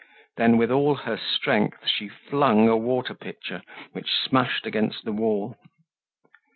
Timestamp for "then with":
0.35-0.71